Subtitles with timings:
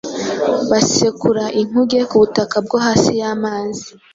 [0.69, 3.87] basekura inkuge ku butaka bwo hasi y’amazi;